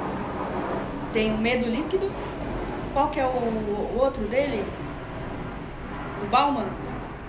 tem 1.13 1.33
o 1.33 1.37
medo 1.37 1.65
líquido. 1.67 2.09
Qual 2.93 3.09
que 3.09 3.19
é 3.19 3.25
o, 3.25 3.29
o 3.29 3.97
outro 3.99 4.23
dele? 4.27 4.63
Do 6.19 6.27
Bauman? 6.27 6.65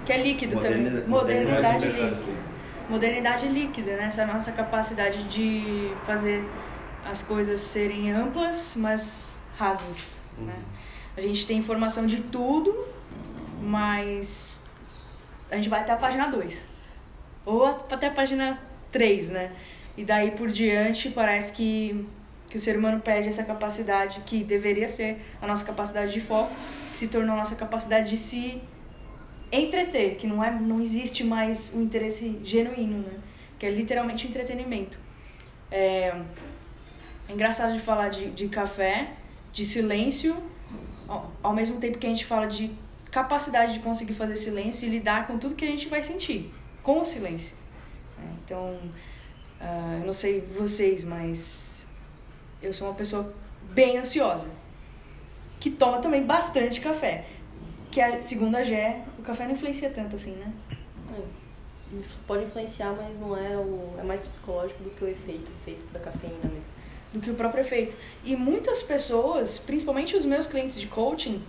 Que 0.05 0.13
é 0.13 0.23
líquido 0.23 0.57
Modernidade- 0.57 0.97
também. 1.03 1.09
Modernidade 1.09 1.63
Modernidade 1.75 1.87
líquida. 2.11 2.41
Modernidade 2.89 3.49
líquida, 3.49 3.97
né? 3.97 4.05
Essa 4.07 4.27
nossa 4.27 4.53
capacidade 4.53 5.23
de 5.25 5.93
fazer 6.07 6.45
as 7.05 7.23
coisas 7.23 7.61
serem 7.61 8.13
amplas, 8.13 8.75
mas 8.77 9.41
rasas, 9.57 10.21
né? 10.39 10.57
A 11.17 11.21
gente 11.21 11.47
tem 11.47 11.59
informação 11.59 12.07
de 12.07 12.23
tudo, 12.23 12.87
mas 13.61 14.65
a 15.51 15.57
gente 15.57 15.69
vai 15.69 15.81
até 15.81 15.93
a 15.93 15.97
página 15.97 16.29
2. 16.29 16.65
Ou 17.45 17.67
até 17.67 18.07
a 18.07 18.11
página 18.11 18.59
3, 18.93 19.31
né? 19.31 19.53
E 19.97 20.05
daí 20.05 20.31
por 20.31 20.49
diante 20.49 21.11
parece 21.11 21.53
que, 21.53 22.07
que 22.49 22.57
o 22.57 22.61
ser 22.61 22.79
humano 22.79 23.01
perde 23.01 23.29
essa 23.29 23.45
capacidade 23.45 24.21
que 24.25 24.45
deveria 24.45 24.89
ser 24.89 25.21
a 25.43 25.47
nossa 25.47 25.65
capacidade 25.65 26.13
de 26.13 26.21
foco, 26.21 26.53
que 26.93 26.99
se 26.99 27.09
tornou 27.09 27.35
a 27.35 27.39
nossa 27.39 27.57
capacidade 27.57 28.09
de 28.09 28.17
se 28.17 28.63
entreter, 29.53 30.17
que 30.17 30.27
não, 30.27 30.43
é, 30.43 30.51
não 30.51 30.81
existe 30.81 31.25
mais 31.25 31.75
um 31.75 31.83
interesse 31.83 32.41
genuíno, 32.45 32.99
né? 32.99 33.19
Que 33.59 33.67
é 33.67 33.71
literalmente 33.71 34.27
entretenimento. 34.27 34.99
É, 35.71 36.15
é 37.31 37.33
engraçado 37.33 37.73
de 37.73 37.79
falar 37.79 38.09
de, 38.09 38.31
de 38.31 38.49
café, 38.49 39.13
de 39.53 39.65
silêncio, 39.65 40.37
ao, 41.07 41.31
ao 41.43 41.53
mesmo 41.53 41.79
tempo 41.79 41.97
que 41.99 42.07
a 42.07 42.11
gente 42.11 42.25
fala 42.25 42.47
de 42.47 42.73
capacidade 43.11 43.73
de 43.73 43.79
conseguir 43.79 44.15
fazer 44.15 44.37
silêncio 44.37 44.87
e 44.87 44.91
lidar 44.91 45.27
com 45.27 45.39
tudo 45.39 45.55
que 45.55 45.65
a 45.65 45.69
gente 45.69 45.89
vai 45.89 46.03
sentir, 46.03 46.53
com 46.83 47.01
o 47.01 47.05
silêncio. 47.05 47.57
É, 48.19 48.27
Então, 48.45 48.79
ah, 49.61 49.99
eu 50.01 50.07
não 50.07 50.13
sei 50.13 50.41
vocês, 50.41 51.05
mas 51.05 51.87
eu 52.61 52.73
sou 52.73 52.89
uma 52.89 52.95
pessoa 52.95 53.33
bem 53.73 53.99
ansiosa, 53.99 54.51
que 55.61 55.71
toma 55.71 55.99
também 55.99 56.25
bastante 56.25 56.81
café. 56.81 57.27
Que 57.93 58.01
a, 58.01 58.23
segundo 58.23 58.57
a 58.57 58.63
Gé, 58.63 59.05
o 59.19 59.23
café 59.23 59.45
não 59.45 59.53
influencia 59.53 59.91
tanto 59.91 60.17
assim, 60.17 60.33
né? 60.33 60.53
É, 61.17 61.41
Pode 62.25 62.45
influenciar, 62.45 62.93
mas 62.93 63.19
não 63.19 63.37
é 63.37 63.57
o. 63.57 63.97
É 63.99 64.03
mais 64.05 64.21
psicológico 64.21 64.85
do 64.85 64.91
que 64.91 65.05
o 65.05 65.09
efeito, 65.09 65.51
o 65.51 65.55
efeito 65.61 65.85
da 65.93 65.99
cafeína 65.99 66.39
mesmo. 66.45 66.60
Do 67.13 67.21
que 67.21 67.31
o 67.31 67.35
próprio 67.35 67.61
efeito. 67.61 67.97
E 68.25 68.37
muitas 68.37 68.83
pessoas, 68.83 69.59
principalmente 69.59 70.17
os 70.17 70.25
meus 70.25 70.47
clientes 70.47 70.79
de 70.79 70.87
coaching, 70.87 71.43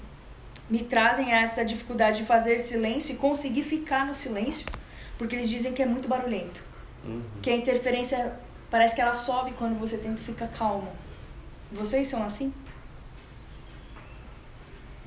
me 0.69 0.83
trazem 0.83 1.31
essa 1.33 1.65
dificuldade 1.65 2.19
de 2.19 2.23
fazer 2.25 2.59
silêncio 2.59 3.13
e 3.13 3.17
conseguir 3.17 3.63
ficar 3.63 4.05
no 4.05 4.15
silêncio, 4.15 4.65
porque 5.17 5.35
eles 5.35 5.49
dizem 5.49 5.73
que 5.73 5.81
é 5.81 5.85
muito 5.85 6.07
barulhento. 6.07 6.63
Uhum. 7.03 7.21
Que 7.41 7.49
a 7.49 7.55
interferência 7.55 8.39
parece 8.69 8.95
que 8.95 9.01
ela 9.01 9.13
sobe 9.13 9.51
quando 9.51 9.77
você 9.77 9.97
tenta 9.97 10.21
ficar 10.21 10.47
calmo. 10.47 10.91
Vocês 11.71 12.07
são 12.07 12.23
assim? 12.23 12.53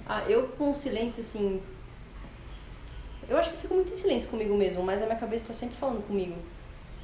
Ah, 0.06 0.22
eu 0.28 0.48
com 0.48 0.74
silêncio, 0.74 1.22
assim. 1.22 1.62
Eu 3.26 3.38
acho 3.38 3.50
que 3.50 3.56
eu 3.56 3.60
fico 3.60 3.74
muito 3.74 3.92
em 3.92 3.96
silêncio 3.96 4.28
comigo 4.28 4.54
mesmo, 4.54 4.82
mas 4.82 5.00
a 5.00 5.06
minha 5.06 5.18
cabeça 5.18 5.46
tá 5.48 5.54
sempre 5.54 5.76
falando 5.76 6.06
comigo. 6.06 6.36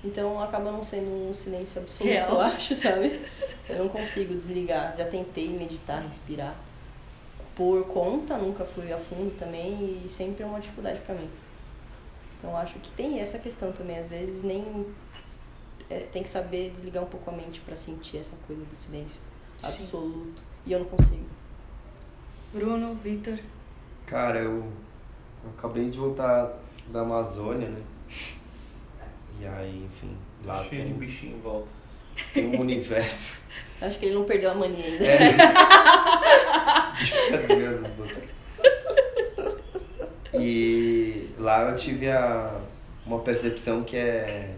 Então 0.03 0.43
acaba 0.43 0.73
não 0.73 0.83
sendo 0.83 1.31
um 1.31 1.35
silêncio 1.35 1.83
absoluto, 1.83 2.11
Real. 2.13 2.31
eu 2.31 2.41
acho, 2.41 2.75
sabe? 2.75 3.21
Eu 3.69 3.79
não 3.81 3.89
consigo 3.89 4.35
desligar. 4.35 4.97
Já 4.97 5.07
tentei 5.09 5.49
meditar, 5.49 6.03
respirar. 6.03 6.57
Por 7.55 7.85
conta, 7.87 8.39
nunca 8.39 8.65
fui 8.65 8.91
a 8.93 8.97
fundo 8.99 9.37
também 9.39 10.03
e 10.05 10.09
sempre 10.09 10.43
é 10.43 10.47
uma 10.47 10.61
dificuldade 10.61 11.01
pra 11.01 11.15
mim. 11.15 11.29
Então 12.39 12.57
acho 12.57 12.79
que 12.79 12.91
tem 12.93 13.21
essa 13.21 13.39
questão 13.39 13.71
também. 13.73 13.99
Às 13.99 14.09
vezes 14.09 14.43
nem. 14.43 14.87
é, 15.91 15.99
tem 16.13 16.23
que 16.23 16.31
saber 16.31 16.71
desligar 16.71 17.03
um 17.03 17.07
pouco 17.07 17.29
a 17.29 17.33
mente 17.35 17.61
pra 17.61 17.77
sentir 17.77 18.17
essa 18.19 18.37
coisa 18.47 18.65
do 18.65 18.75
silêncio 18.75 19.19
Sim. 19.61 19.67
absoluto. 19.85 20.43
E 20.65 20.73
eu 20.73 20.79
não 20.79 20.87
consigo. 20.87 21.27
Bruno, 22.55 22.95
Vitor. 22.95 23.39
Cara, 24.07 24.39
eu, 24.41 24.65
eu 25.45 25.51
acabei 25.59 25.91
de 25.91 25.99
voltar 25.99 26.59
da 26.89 27.03
Amazônia, 27.03 27.69
né? 27.69 27.83
E 29.41 29.47
aí, 29.47 29.87
enfim, 29.87 30.15
lá 30.45 30.63
Cheio 30.65 30.83
de 30.85 30.91
tem, 30.91 30.99
bichinho 30.99 31.37
em 31.37 31.41
volta. 31.41 31.73
tem 32.35 32.47
um 32.55 32.61
universo. 32.61 33.41
Acho 33.81 33.99
que 33.99 34.07
ele 34.07 34.17
não 34.17 34.25
perdeu 34.25 34.51
a 34.51 34.55
mania 34.55 34.85
ainda. 34.85 35.07
É. 35.07 35.33
De 36.95 37.07
ficar 37.07 37.37
desviando 37.39 37.87
os 37.89 37.95
botões. 37.95 38.29
E 40.35 41.31
lá 41.39 41.71
eu 41.71 41.77
tive 41.77 42.11
a, 42.11 42.61
uma 43.07 43.21
percepção 43.21 43.83
que 43.83 43.97
é 43.97 44.55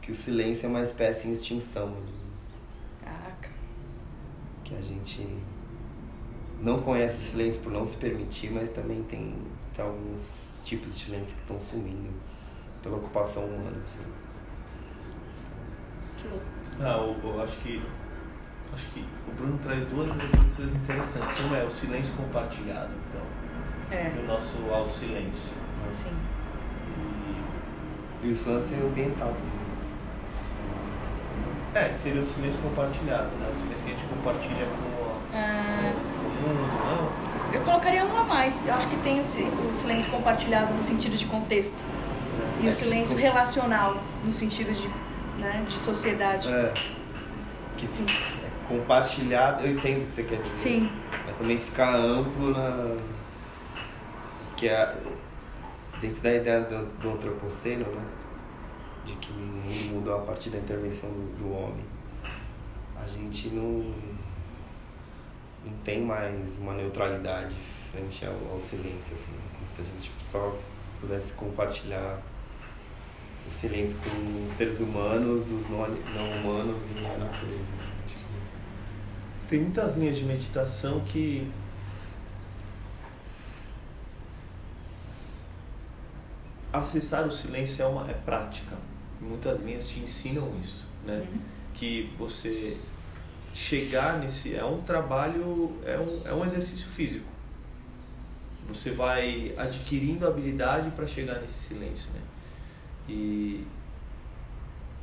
que 0.00 0.12
o 0.12 0.14
silêncio 0.14 0.66
é 0.66 0.68
uma 0.68 0.82
espécie 0.84 1.26
em 1.26 1.32
extinção. 1.32 1.96
Caraca. 3.02 3.50
Que 4.62 4.76
a 4.76 4.80
gente 4.80 5.26
não 6.60 6.80
conhece 6.80 7.18
o 7.18 7.24
silêncio 7.24 7.60
por 7.60 7.72
não 7.72 7.84
se 7.84 7.96
permitir, 7.96 8.52
mas 8.52 8.70
também 8.70 9.02
tem, 9.02 9.34
tem 9.74 9.84
alguns 9.84 10.60
tipos 10.64 10.94
de 10.94 11.04
silêncio 11.06 11.34
que 11.34 11.42
estão 11.42 11.60
sumindo 11.60 12.10
pela 12.82 12.96
ocupação 12.96 13.44
humana. 13.44 13.76
Assim. 13.84 14.00
Que 16.18 16.28
louco. 16.28 16.44
Ah, 16.80 16.96
eu, 16.98 17.16
eu 17.30 17.42
acho 17.42 17.56
que. 17.58 17.82
Acho 18.72 18.86
que 18.86 19.04
o 19.28 19.32
Bruno 19.32 19.58
traz 19.58 19.84
duas 19.86 20.14
reflexões 20.14 20.72
interessantes. 20.76 21.44
Uma 21.44 21.56
é 21.58 21.64
o 21.64 21.70
silêncio 21.70 22.14
compartilhado, 22.14 22.90
então. 23.08 23.20
É, 23.90 24.12
E 24.16 24.20
o 24.20 24.26
nosso 24.26 24.58
alto 24.72 24.92
silêncio. 24.92 25.52
sim. 25.92 26.12
E, 28.22 28.28
E 28.28 28.32
o 28.32 28.36
silêncio 28.36 28.78
é 28.78 28.86
ambiental 28.86 29.28
também. 29.34 29.60
é, 31.74 31.88
que 31.90 31.98
seria 31.98 32.20
o 32.20 32.24
silêncio 32.24 32.60
compartilhado, 32.62 33.30
né? 33.40 33.48
O 33.50 33.54
silêncio 33.54 33.84
que 33.84 33.92
a 33.92 33.96
gente 33.96 34.06
compartilha 34.06 34.66
com, 34.66 35.04
a, 35.04 35.36
Ah, 35.36 35.92
com 36.20 36.26
o 36.26 36.30
mundo, 36.30 36.62
não? 36.84 37.52
eu 37.52 37.60
colocaria 37.62 38.04
um 38.04 38.16
a 38.16 38.22
mais. 38.22 38.64
Eu 38.66 38.74
acho 38.74 38.86
que 38.88 38.96
tem 39.02 39.20
o 39.20 39.24
silêncio 39.24 40.10
compartilhado 40.12 40.72
no 40.74 40.82
sentido 40.84 41.16
de 41.16 41.26
contexto. 41.26 41.82
E 42.60 42.66
É 42.66 42.70
o 42.70 42.72
silêncio 42.72 43.16
se- 43.16 43.22
relacional, 43.22 44.02
no 44.24 44.32
sentido 44.32 44.72
de 44.72 44.88
né, 45.40 45.64
de 45.66 45.72
sociedade. 45.74 46.48
É. 46.48 46.72
Que 47.76 47.86
é 47.86 48.50
compartilhar, 48.68 49.58
eu 49.64 49.72
entendo 49.72 50.02
o 50.02 50.06
que 50.06 50.12
você 50.12 50.22
quer 50.24 50.42
dizer. 50.42 50.56
Sim. 50.56 50.92
Mas 51.26 51.36
também 51.36 51.58
ficar 51.58 51.94
amplo 51.96 52.50
na. 52.50 52.96
Que 54.56 54.68
é 54.68 54.96
dentro 56.00 56.20
da 56.20 56.34
ideia 56.34 56.60
do, 56.60 56.86
do 56.98 57.10
antropoceno, 57.12 57.86
né? 57.86 58.04
De 59.04 59.14
que 59.14 59.32
o 59.32 59.36
mundo 59.36 59.94
mudou 59.94 60.16
a 60.16 60.20
partir 60.20 60.50
da 60.50 60.58
intervenção 60.58 61.08
do, 61.08 61.38
do 61.38 61.52
homem. 61.54 61.84
A 63.02 63.06
gente 63.08 63.48
não. 63.48 63.94
não 65.64 65.72
tem 65.82 66.02
mais 66.02 66.58
uma 66.58 66.74
neutralidade 66.74 67.54
frente 67.90 68.26
ao, 68.26 68.52
ao 68.52 68.60
silêncio, 68.60 69.14
assim. 69.14 69.32
Como 69.56 69.66
se 69.68 69.80
a 69.80 69.84
gente 69.84 70.10
só 70.20 70.54
pudesse 71.00 71.32
compartilhar 71.32 72.18
o 73.50 73.52
silêncio 73.52 73.98
com 73.98 74.46
os 74.46 74.54
seres 74.54 74.78
humanos, 74.78 75.50
os 75.50 75.68
não, 75.68 75.80
não 75.80 76.30
humanos 76.38 76.82
e 76.94 77.04
a 77.04 77.18
natureza. 77.18 77.74
Tem 79.48 79.60
muitas 79.60 79.96
linhas 79.96 80.16
de 80.16 80.24
meditação 80.24 81.00
que 81.00 81.50
acessar 86.72 87.26
o 87.26 87.32
silêncio 87.32 87.82
é 87.82 87.86
uma 87.86 88.08
é 88.08 88.14
prática. 88.14 88.76
Muitas 89.20 89.60
linhas 89.60 89.88
te 89.88 89.98
ensinam 89.98 90.56
isso, 90.60 90.86
né? 91.04 91.26
Que 91.74 92.14
você 92.16 92.78
chegar 93.52 94.20
nesse 94.20 94.54
é 94.54 94.64
um 94.64 94.80
trabalho, 94.82 95.76
é 95.84 95.98
um, 95.98 96.22
é 96.24 96.32
um 96.32 96.44
exercício 96.44 96.86
físico. 96.86 97.26
Você 98.68 98.92
vai 98.92 99.52
adquirindo 99.58 100.24
habilidade 100.24 100.90
para 100.90 101.04
chegar 101.04 101.40
nesse 101.40 101.54
silêncio, 101.54 102.12
né? 102.12 102.20
E 103.10 103.66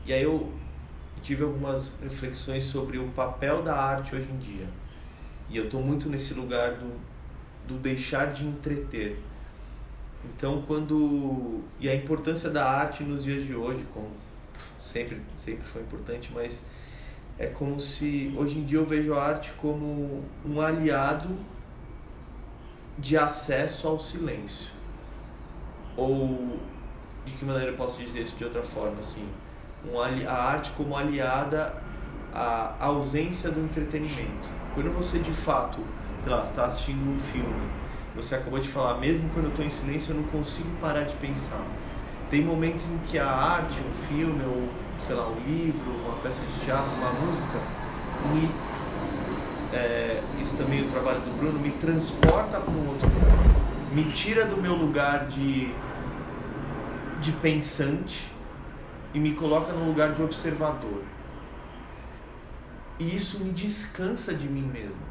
e 0.08 0.14
aí 0.14 0.24
eu 0.24 0.50
tive 1.22 1.44
algumas 1.44 1.92
reflexões 2.02 2.64
sobre 2.64 2.98
o 2.98 3.10
papel 3.10 3.62
da 3.62 3.76
arte 3.76 4.16
hoje 4.16 4.30
em 4.32 4.38
dia. 4.38 4.66
E 5.50 5.58
eu 5.58 5.66
estou 5.66 5.82
muito 5.82 6.08
nesse 6.08 6.34
lugar 6.34 6.76
do, 6.76 6.94
do 7.68 7.78
deixar 7.78 8.32
de 8.32 8.48
entreter. 8.48 9.20
Então, 10.24 10.64
quando. 10.66 11.62
E 11.78 11.90
a 11.90 11.96
importância 11.96 12.50
da 12.50 12.70
arte 12.70 13.04
nos 13.04 13.26
dias 13.26 13.46
de 13.46 13.54
hoje, 13.54 13.86
como 13.94 14.10
sempre, 14.80 15.22
sempre 15.38 15.68
foi 15.68 15.82
importante, 15.82 16.32
mas 16.34 16.62
é 17.38 17.48
como 17.48 17.78
se. 17.78 18.34
Hoje 18.38 18.60
em 18.60 18.64
dia 18.64 18.78
eu 18.78 18.86
vejo 18.86 19.14
a 19.14 19.22
arte 19.22 19.52
como 19.58 20.24
um 20.46 20.62
aliado 20.62 21.36
de 22.98 23.18
acesso 23.18 23.90
ao 23.90 24.00
silêncio. 24.00 24.72
Ou. 25.98 26.58
De 27.28 27.34
que 27.34 27.44
maneira 27.44 27.72
eu 27.72 27.76
posso 27.76 28.02
dizer 28.02 28.22
isso 28.22 28.38
de 28.38 28.46
outra 28.46 28.64
forma? 28.64 29.02
Assim, 29.02 29.28
um 29.86 30.00
a 30.00 30.34
arte 30.34 30.72
como 30.78 30.96
aliada 30.96 31.76
à 32.34 32.86
ausência 32.86 33.52
do 33.52 33.60
entretenimento. 33.60 34.50
Quando 34.74 34.96
você 34.96 35.20
de 35.20 35.32
fato, 35.32 35.80
sei 36.24 36.32
lá, 36.32 36.44
está 36.44 36.66
assistindo 36.66 37.06
um 37.10 37.20
filme, 37.20 37.70
você 38.16 38.36
acabou 38.36 38.60
de 38.60 38.70
falar, 38.70 38.98
mesmo 38.98 39.30
quando 39.34 39.46
eu 39.46 39.50
estou 39.52 39.66
em 39.66 39.70
silêncio, 39.70 40.14
eu 40.14 40.22
não 40.22 40.24
consigo 40.30 40.70
parar 40.80 41.04
de 41.04 41.16
pensar. 41.16 41.62
Tem 42.30 42.42
momentos 42.42 42.90
em 42.90 42.98
que 43.00 43.20
a 43.20 43.30
arte, 43.30 43.78
um 43.80 43.94
filme, 43.94 44.44
ou 44.46 44.70
sei 44.98 45.16
lá, 45.16 45.28
um 45.28 45.40
livro, 45.46 45.92
uma 46.06 46.16
peça 46.18 46.42
de 46.42 46.66
teatro, 46.66 46.94
uma 46.96 47.12
música, 47.12 47.60
me, 48.34 48.50
é, 49.74 50.24
isso 50.40 50.56
também 50.56 50.80
é 50.80 50.84
o 50.84 50.88
trabalho 50.88 51.20
do 51.20 51.38
Bruno, 51.38 51.60
me 51.60 51.72
transporta 51.72 52.58
para 52.58 52.72
um 52.72 52.88
outro 52.88 53.10
lugar. 53.10 53.38
Me 53.92 54.06
tira 54.06 54.46
do 54.46 54.58
meu 54.58 54.74
lugar 54.76 55.28
de, 55.28 55.74
de 57.20 57.32
pensante 57.34 58.32
e 59.14 59.20
me 59.20 59.34
coloca 59.34 59.74
no 59.74 59.86
lugar 59.86 60.14
de 60.14 60.22
observador. 60.22 61.04
E 63.00 63.16
isso 63.16 63.40
me 63.40 63.52
descansa 63.52 64.34
de 64.34 64.48
mim 64.48 64.64
mesmo. 64.64 65.02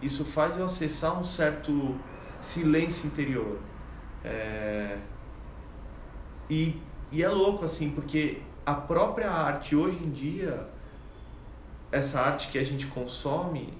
Isso 0.00 0.24
faz 0.24 0.56
eu 0.56 0.64
acessar 0.64 1.18
um 1.18 1.24
certo 1.24 1.94
silêncio 2.40 3.06
interior. 3.06 3.58
É... 4.24 4.98
E, 6.48 6.80
e 7.10 7.22
é 7.22 7.28
louco, 7.28 7.64
assim, 7.64 7.90
porque 7.90 8.40
a 8.64 8.74
própria 8.74 9.30
arte, 9.30 9.74
hoje 9.74 9.98
em 10.04 10.10
dia, 10.10 10.68
essa 11.90 12.20
arte 12.20 12.48
que 12.48 12.58
a 12.58 12.64
gente 12.64 12.86
consome, 12.86 13.72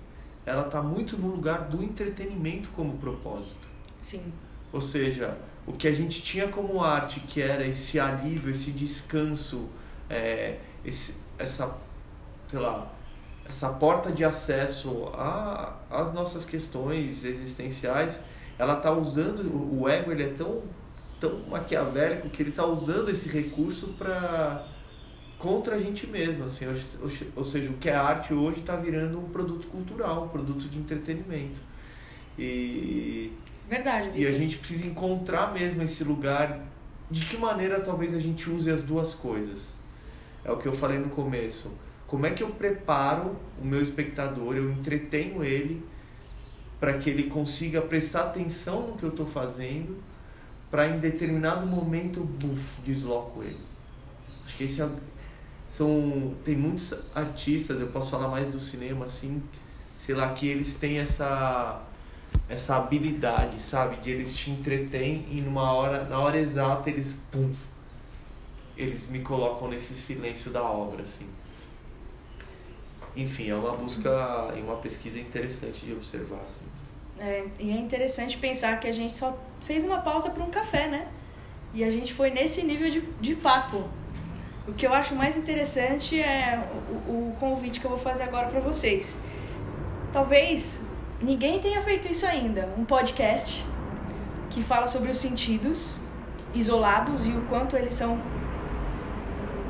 ela 0.45 0.67
está 0.67 0.83
muito 0.83 1.17
no 1.17 1.29
lugar 1.29 1.63
do 1.69 1.83
entretenimento 1.83 2.69
como 2.71 2.99
propósito. 2.99 3.69
Sim. 4.01 4.33
Ou 4.73 4.81
seja, 4.81 5.37
o 5.67 5.73
que 5.73 5.89
a 5.89 5.93
gente 5.93 6.23
tinha 6.23 6.49
como 6.49 6.83
arte, 6.83 7.21
que 7.21 7.43
era 7.43 7.67
esse 7.67 7.99
alívio, 7.99 8.53
esse 8.53 8.71
descanso, 8.71 9.69
é, 10.09 10.59
esse, 10.85 11.17
essa, 11.39 11.77
sei 12.49 12.61
lá, 12.61 12.93
essa 13.49 13.69
porta 13.71 14.11
de 14.13 14.25
acesso 14.25 15.11
às 15.91 16.13
nossas 16.13 16.45
questões 16.45 17.25
existenciais, 17.25 18.21
ela 18.59 18.75
está 18.75 18.93
usando, 18.93 19.41
o 19.81 19.89
ego 19.89 20.13
ele 20.13 20.23
é 20.23 20.29
tão, 20.29 20.63
tão 21.21 21.41
maquiavélico 21.49 22.29
que 22.31 22.43
ele 22.43 22.51
está 22.51 22.65
usando 22.65 23.09
esse 23.09 23.29
recurso 23.29 23.89
para 23.99 24.67
contra 25.39 25.77
a 25.77 25.79
gente 25.79 26.07
mesmo, 26.07 26.45
assim, 26.45 26.65
ou 27.37 27.45
seja, 27.45 27.71
o 27.71 27.75
que 27.75 27.91
é 27.91 27.95
arte 27.95 28.33
hoje 28.33 28.61
está 28.61 28.75
virando 28.75 29.19
um 29.19 29.29
produto 29.29 29.67
cultural, 29.67 30.25
um 30.25 30.29
produto 30.29 30.67
de 30.67 30.79
entretenimento. 30.79 31.61
E 32.39 33.33
Verdade, 33.69 34.11
e 34.15 34.27
a 34.27 34.33
gente 34.33 34.59
precisa 34.59 34.87
encontrar 34.87 35.53
mesmo 35.53 35.83
esse 35.83 36.05
lugar. 36.05 36.61
De 37.11 37.25
que 37.25 37.37
maneira 37.37 37.81
talvez 37.81 38.15
a 38.15 38.19
gente 38.19 38.51
use 38.51 38.71
as 38.71 38.83
duas 38.83 39.15
coisas? 39.15 39.77
É 40.45 40.51
o 40.51 40.57
que 40.57 40.67
eu 40.67 40.73
falei 40.73 40.99
no 40.99 41.09
começo. 41.09 41.73
Como 42.07 42.27
é 42.27 42.31
que 42.31 42.43
eu 42.43 42.51
preparo 42.51 43.37
o 43.61 43.65
meu 43.65 43.83
espectador, 43.83 44.57
eu 44.57 44.71
entretenho 44.71 45.43
ele 45.43 45.85
para 46.79 46.99
que 46.99 47.11
ele 47.11 47.25
consiga 47.25 47.81
prestar 47.81 48.25
atenção 48.25 48.89
no 48.89 48.97
que 48.97 49.03
eu 49.03 49.09
estou 49.09 49.27
fazendo, 49.27 49.97
para 50.71 50.87
em 50.89 50.99
determinado 50.99 51.67
momento, 51.67 52.21
buf, 52.21 52.81
desloco 52.83 53.43
ele. 53.43 53.59
Acho 54.45 54.57
que 54.57 54.65
esse 54.65 54.83
é, 54.83 54.89
são 55.69 56.35
tem 56.45 56.55
muitos 56.55 56.95
artistas, 57.15 57.81
eu 57.81 57.89
posso 57.89 58.11
falar 58.11 58.29
mais 58.29 58.51
do 58.51 58.61
cinema 58.61 59.07
assim, 59.07 59.43
sei 59.99 60.15
lá, 60.15 60.33
que 60.33 60.47
eles 60.47 60.75
têm 60.75 60.99
essa 60.99 61.83
essa 62.49 62.77
habilidade, 62.77 63.63
sabe? 63.63 63.97
De 63.97 64.11
eles 64.11 64.37
te 64.37 64.51
entretêm 64.51 65.27
e 65.31 65.41
numa 65.41 65.73
hora, 65.73 66.05
na 66.05 66.19
hora 66.19 66.39
exata 66.39 66.89
eles 66.89 67.17
pum, 67.31 67.53
eles 68.77 69.09
me 69.09 69.21
colocam 69.21 69.69
nesse 69.69 69.95
silêncio 69.95 70.51
da 70.51 70.63
obra, 70.63 71.03
assim. 71.03 71.27
Enfim, 73.17 73.49
é 73.49 73.55
uma 73.55 73.75
busca 73.75 74.11
e 74.57 74.61
uma 74.61 74.77
pesquisa 74.77 75.19
interessante 75.19 75.87
de 75.87 75.93
observar, 75.93 76.43
assim. 76.43 76.65
É, 77.19 77.47
e 77.59 77.71
é 77.71 77.77
interessante 77.77 78.37
pensar 78.37 78.79
que 78.79 78.87
a 78.87 78.93
gente 78.93 79.17
só 79.17 79.39
fez 79.67 79.83
uma 79.83 79.99
pausa 79.99 80.31
para 80.31 80.45
um 80.45 80.51
café, 80.51 80.87
né? 80.87 81.09
E 81.73 81.83
a 81.83 81.91
gente 81.91 82.13
foi 82.13 82.31
nesse 82.31 82.63
nível 82.63 82.91
de, 82.91 83.01
de 83.21 83.35
papo. 83.35 83.89
O 84.69 84.73
que 84.75 84.87
eu 84.87 84.93
acho 84.93 85.15
mais 85.15 85.37
interessante 85.37 86.21
é 86.21 86.63
o, 87.07 87.11
o 87.11 87.37
convite 87.41 87.81
que 87.81 87.87
eu 87.87 87.91
vou 87.91 87.99
fazer 87.99 88.25
agora 88.25 88.49
para 88.49 88.61
vocês. 88.61 89.17
Talvez 90.13 90.86
ninguém 91.21 91.59
tenha 91.61 91.83
feito 91.83 92.11
isso 92.11 92.27
ainda. 92.27 92.69
Um 92.77 92.85
podcast 92.85 93.65
que 94.51 94.63
fala 94.63 94.87
sobre 94.87 95.11
os 95.11 95.17
sentidos 95.17 96.01
isolados 96.55 97.27
e 97.27 97.31
o 97.31 97.43
quanto 97.43 97.77
eles 97.77 97.95
são 97.95 98.21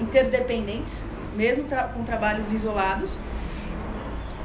interdependentes, 0.00 1.08
mesmo 1.34 1.64
tra 1.64 1.84
com 1.84 2.04
trabalhos 2.04 2.52
isolados 2.52 3.18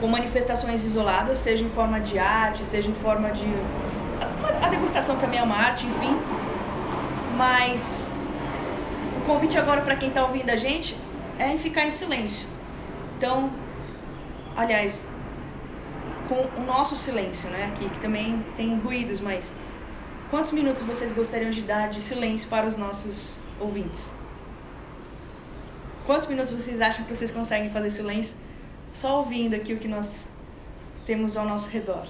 com 0.02 0.08
manifestações 0.08 0.84
isoladas, 0.84 1.38
seja 1.38 1.64
em 1.64 1.70
forma 1.70 2.00
de 2.00 2.18
arte, 2.18 2.66
seja 2.66 2.90
em 2.90 2.96
forma 2.96 3.30
de. 3.30 3.46
A 4.62 4.68
degustação 4.68 5.18
também 5.18 5.40
é 5.40 5.44
uma 5.44 5.56
arte, 5.56 5.86
enfim. 5.86 6.18
Mas 7.38 8.12
o 9.18 9.26
convite 9.26 9.58
agora 9.58 9.82
para 9.82 9.96
quem 9.96 10.10
está 10.10 10.26
ouvindo 10.26 10.50
a 10.50 10.56
gente 10.56 10.98
é 11.38 11.54
em 11.54 11.58
ficar 11.58 11.86
em 11.86 11.92
silêncio. 11.92 12.48
Então, 13.16 13.52
aliás, 14.58 15.08
com 16.36 16.62
o 16.62 16.66
nosso 16.66 16.96
silêncio, 16.96 17.50
né? 17.50 17.66
Aqui, 17.66 17.90
que 17.90 18.00
também 18.00 18.44
tem 18.56 18.78
ruídos, 18.80 19.20
mas 19.20 19.52
quantos 20.30 20.52
minutos 20.52 20.82
vocês 20.82 21.12
gostariam 21.12 21.52
de 21.52 21.62
dar 21.62 21.90
de 21.90 22.02
silêncio 22.02 22.50
para 22.50 22.66
os 22.66 22.78
nossos 22.78 23.38
ouvintes? 23.60 24.12
Quantos 26.06 26.28
minutos 26.28 26.52
vocês 26.52 26.80
acham 26.82 27.06
que 27.06 27.16
vocês 27.16 27.32
conseguem 27.32 27.70
fazer 27.70 27.92
silêncio? 27.92 28.36
só 28.94 29.20
ouvindo 29.20 29.56
aqui 29.56 29.74
o 29.74 29.78
que 29.78 29.88
nós 29.88 30.28
temos 31.06 31.38
ao 31.38 31.46
nosso 31.46 31.70
redor. 31.70 32.06